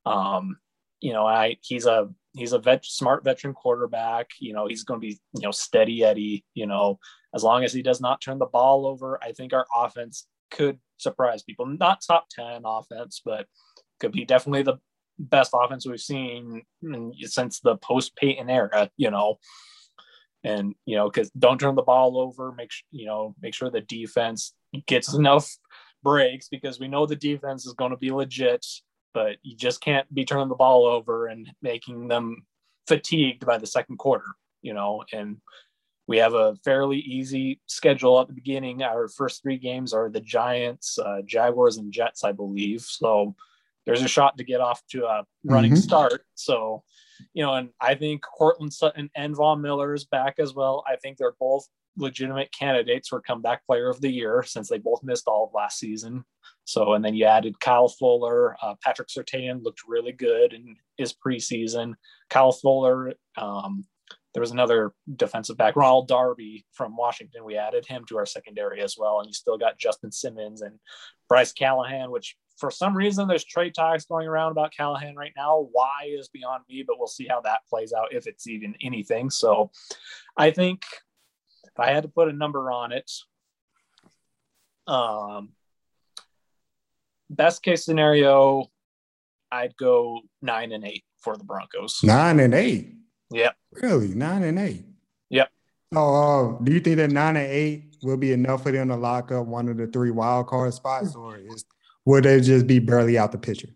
[0.04, 0.58] Um,
[1.00, 4.30] you know, I he's a he's a vet, smart veteran quarterback.
[4.40, 6.44] You know, he's going to be you know steady Eddie.
[6.54, 6.98] You know,
[7.34, 10.78] as long as he does not turn the ball over, I think our offense could
[10.96, 11.66] surprise people.
[11.66, 13.46] Not top 10 offense, but
[14.00, 14.78] could be definitely the
[15.18, 16.62] best offense we've seen
[17.22, 19.38] since the post Peyton era, you know.
[20.44, 23.80] And, you know, because don't turn the ball over, make you know, make sure the
[23.80, 24.54] defense
[24.86, 25.50] gets enough
[26.02, 28.64] breaks because we know the defense is going to be legit,
[29.16, 32.44] but you just can't be turning the ball over and making them
[32.86, 34.26] fatigued by the second quarter,
[34.60, 35.04] you know.
[35.10, 35.38] And
[36.06, 38.82] we have a fairly easy schedule at the beginning.
[38.82, 42.82] Our first three games are the Giants, uh, Jaguars, and Jets, I believe.
[42.82, 43.34] So
[43.86, 45.80] there's a shot to get off to a running mm-hmm.
[45.80, 46.20] start.
[46.34, 46.82] So,
[47.32, 50.84] you know, and I think Courtland Sutton and Von Miller is back as well.
[50.86, 55.02] I think they're both legitimate candidates for comeback player of the year since they both
[55.02, 56.26] missed all of last season.
[56.66, 58.56] So, and then you added Kyle Fuller.
[58.60, 61.94] Uh, Patrick Surtain looked really good in his preseason.
[62.28, 63.84] Kyle Fuller, um,
[64.34, 67.44] there was another defensive back, Ronald Darby from Washington.
[67.44, 69.20] We added him to our secondary as well.
[69.20, 70.78] And you still got Justin Simmons and
[71.28, 75.68] Bryce Callahan, which for some reason there's trade talks going around about Callahan right now.
[75.70, 79.30] Why is beyond me, but we'll see how that plays out if it's even anything.
[79.30, 79.70] So
[80.36, 80.82] I think
[81.62, 83.10] if I had to put a number on it,
[84.88, 85.50] um,
[87.36, 88.66] best case scenario,
[89.52, 92.00] I'd go nine and eight for the Broncos.
[92.02, 92.94] Nine and eight.
[93.30, 93.56] Yep.
[93.72, 94.84] Really, nine and eight.
[95.30, 95.50] Yep.
[95.94, 98.96] Oh, uh, do you think that nine and eight will be enough for them to
[98.96, 101.64] lock up one of the three wild card spots, or is
[102.04, 103.68] would they just be barely out the picture?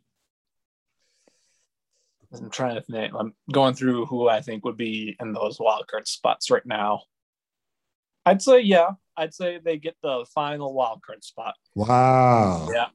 [2.32, 3.12] I'm trying to think.
[3.18, 7.02] I'm going through who I think would be in those wild card spots right now.
[8.24, 8.90] I'd say yeah.
[9.16, 11.54] I'd say they get the final wild card spot.
[11.74, 12.68] Wow.
[12.72, 12.86] Yeah.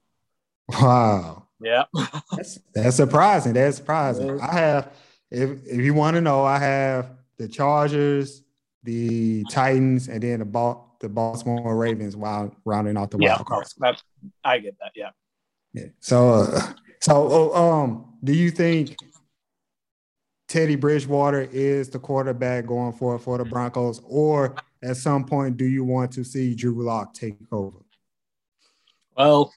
[0.69, 1.47] Wow.
[1.60, 1.84] Yeah.
[2.32, 3.54] that's that's surprising.
[3.54, 4.39] That's surprising.
[4.39, 4.93] I have
[5.32, 8.43] if if you want to know, I have the Chargers,
[8.84, 13.45] the Titans, and then the ball the Baltimore Ravens while rounding off the yeah, wild
[13.45, 13.67] card.
[13.80, 14.01] That,
[14.43, 14.91] I get that.
[14.95, 15.10] Yeah.
[15.73, 15.88] Yeah.
[15.99, 18.95] So, uh, so oh, um, do you think
[20.47, 25.65] Teddy Bridgewater is the quarterback going for for the Broncos, or at some point do
[25.65, 27.80] you want to see Drew Lock take over?
[29.17, 29.54] Well,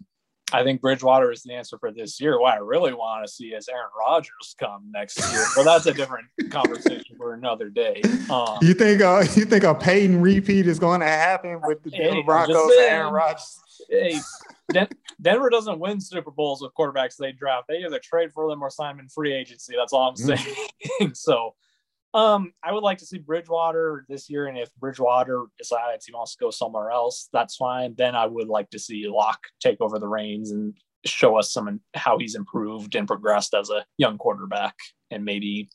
[0.53, 2.41] I think Bridgewater is the answer for this year.
[2.41, 5.93] What I really want to see is Aaron Rodgers come next year, Well, that's a
[5.93, 8.01] different conversation for another day.
[8.31, 11.91] Um, you think uh, you think a Peyton repeat is going to happen with the
[11.91, 13.61] hey, Broncos and Aaron Rodgers?
[13.91, 14.19] Hey,
[14.73, 14.89] Den-
[15.21, 17.69] Denver doesn't win Super Bowls with quarterbacks they draft.
[17.69, 19.75] They either trade for them or sign them in free agency.
[19.77, 20.39] That's all I'm mm.
[20.39, 20.57] saying.
[21.01, 21.17] Mm.
[21.17, 21.55] so
[22.15, 26.35] um, I would like to see Bridgewater this year, and if Bridgewater decides he wants
[26.35, 27.95] to go somewhere else, that's fine.
[27.97, 31.81] Then I would like to see Lock take over the reins and show us some
[31.95, 34.75] how he's improved and progressed as a young quarterback,
[35.11, 35.69] and maybe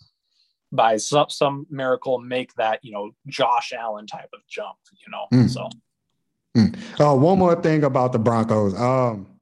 [0.71, 4.77] by some, some miracle make that you know Josh Allen type of jump.
[5.05, 5.49] You know, mm.
[5.49, 5.69] so.
[6.57, 6.77] Mm.
[6.99, 8.79] Uh, one more thing about the Broncos.
[8.79, 9.32] Um,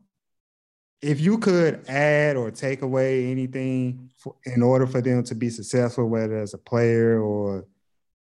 [1.02, 5.50] if you could add or take away anything for, in order for them to be
[5.50, 7.66] successful, whether as a player or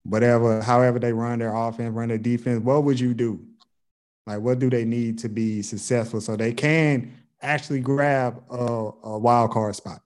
[0.05, 3.45] whatever, however they run their offense, run their defense, what would you do?
[4.27, 7.13] Like, what do they need to be successful so they can
[7.43, 10.01] actually grab a, a wild card spot?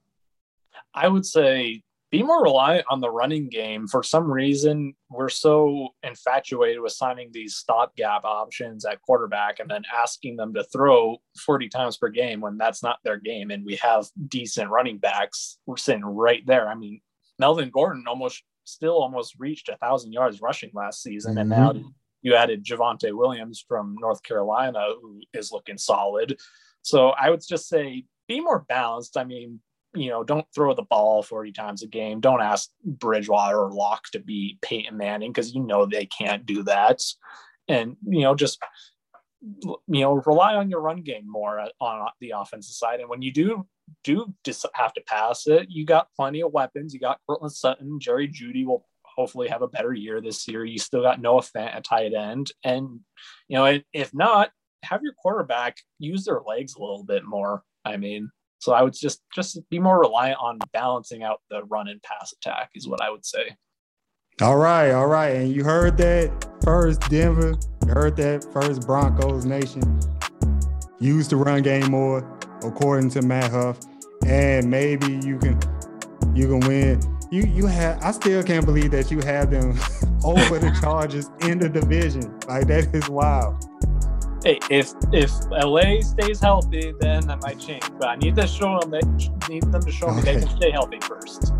[0.93, 1.83] I would say
[2.15, 3.87] be more reliant on the running game.
[3.87, 9.83] For some reason, we're so infatuated with signing these stopgap options at quarterback and then
[9.93, 13.51] asking them to throw 40 times per game when that's not their game.
[13.51, 15.57] And we have decent running backs.
[15.65, 16.69] We're sitting right there.
[16.69, 17.01] I mean,
[17.37, 21.33] Melvin Gordon almost still almost reached a thousand yards rushing last season.
[21.33, 21.39] Mm-hmm.
[21.39, 21.91] And now
[22.21, 26.37] you added Javonte Williams from North Carolina, who is looking solid.
[26.81, 29.17] So I would just say be more balanced.
[29.17, 29.59] I mean,
[29.95, 32.19] you know, don't throw the ball 40 times a game.
[32.19, 36.63] Don't ask Bridgewater or Lock to be Peyton Manning because you know they can't do
[36.63, 37.01] that.
[37.67, 38.59] And, you know, just,
[39.41, 42.99] you know, rely on your run game more on the offensive side.
[42.99, 43.67] And when you do,
[44.03, 46.93] do just have to pass it, you got plenty of weapons.
[46.93, 50.65] You got Courtland Sutton, Jerry Jeudy will hopefully have a better year this year.
[50.65, 52.51] You still got Noah Fant at tight end.
[52.63, 52.99] And,
[53.47, 54.51] you know, if not,
[54.83, 57.63] have your quarterback use their legs a little bit more.
[57.83, 61.87] I mean, so I would just just be more reliant on balancing out the run
[61.87, 63.55] and pass attack is what I would say.
[64.41, 65.35] All right, all right.
[65.35, 66.31] And you heard that
[66.63, 67.53] first, Denver.
[67.85, 69.99] You heard that first, Broncos Nation.
[70.99, 73.79] Use the run game more, according to Matt Huff.
[74.25, 75.59] And maybe you can
[76.33, 76.99] you can win.
[77.31, 79.71] You you have I still can't believe that you have them
[80.23, 82.37] over the Chargers in the division.
[82.47, 83.63] Like that is wild
[84.45, 87.83] hey, if if LA stays healthy, then that might change.
[87.99, 90.15] But I need to show them that need them to show okay.
[90.15, 91.51] me they can stay healthy first.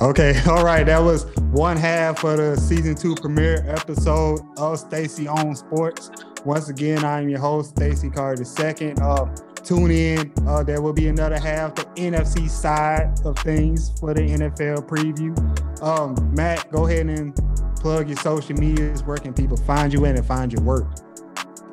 [0.00, 0.84] Okay, all right.
[0.84, 6.10] That was one half of the season two premiere episode of Stacey Owns Sports.
[6.44, 8.94] Once again, I'm your host, Stacey Carter II.
[9.02, 9.26] Uh,
[9.56, 10.32] tune in.
[10.48, 15.36] Uh, there will be another half, the NFC side of things for the NFL preview.
[15.82, 17.36] Um, Matt, go ahead and
[17.76, 19.02] plug your social medias.
[19.02, 20.86] Where can people find you in and find your work?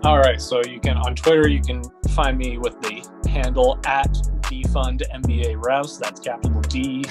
[0.04, 4.12] All right, so you can on Twitter you can find me with the handle at
[4.44, 6.00] defund NBA refs.
[6.00, 7.04] That's capital D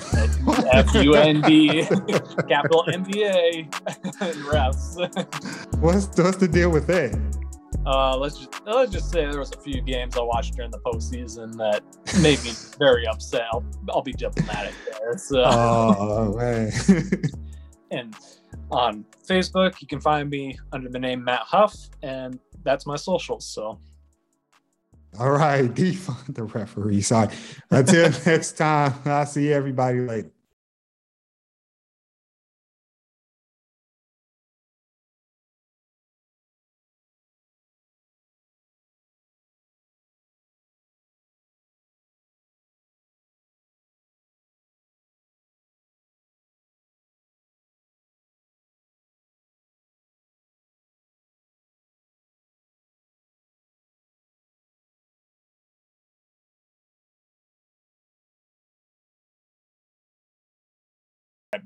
[0.72, 1.82] F U N D
[2.48, 3.70] capital NBA
[4.48, 5.76] refs.
[5.80, 7.12] what's what's the deal with that?
[7.84, 10.80] Uh, let's just let's just say there was a few games I watched during the
[10.80, 11.82] postseason that
[12.20, 13.42] made me very upset.
[13.52, 15.18] I'll, I'll be diplomatic there.
[15.18, 15.44] So.
[15.44, 16.72] Oh man.
[17.90, 18.14] and
[18.70, 23.46] on Facebook, you can find me under the name Matt Huff, and that's my socials.
[23.46, 23.78] So.
[25.18, 27.00] All right, defund the referee.
[27.00, 27.34] Sorry.
[27.70, 30.30] Until next time, I'll see everybody later.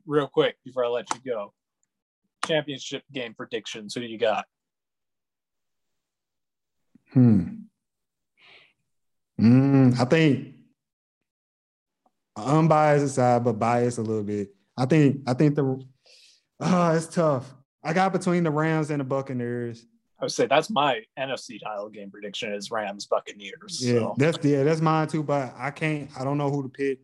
[0.07, 1.53] Real quick before I let you go.
[2.47, 3.95] Championship game predictions.
[3.95, 4.47] Who do you got?
[7.13, 7.49] Hmm.
[9.41, 10.55] Mm, I think
[12.37, 14.51] unbiased aside, but biased a little bit.
[14.77, 15.83] I think I think the
[16.61, 17.53] oh, it's tough.
[17.83, 19.87] I got between the Rams and the Buccaneers.
[20.19, 23.81] I would say that's my NFC title game prediction is Rams Buccaneers.
[23.81, 24.15] Yeah, so.
[24.19, 25.23] that's yeah, that's mine too.
[25.23, 26.11] But I can't.
[26.19, 26.99] I don't know who to pick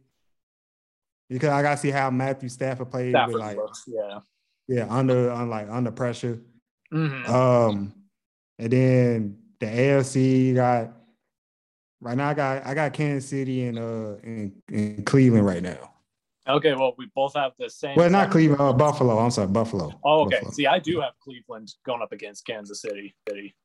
[1.29, 4.21] because I gotta see how Matthew Stafford played Stafford with like looks, yeah
[4.69, 6.41] yeah under on like under pressure.
[6.93, 7.33] Mm-hmm.
[7.33, 7.95] Um,
[8.59, 10.93] and then the AFC got
[12.01, 12.29] right now.
[12.29, 15.93] I got I got Kansas City and uh in, in Cleveland right now.
[16.49, 17.97] Okay, well we both have the same.
[17.97, 19.19] Well, not Cleveland, uh, Buffalo.
[19.19, 19.93] I'm sorry, Buffalo.
[20.05, 20.37] Oh, okay.
[20.37, 20.53] Buffalo.
[20.53, 23.17] See, I do have Cleveland going up against Kansas City.
[23.29, 23.57] City.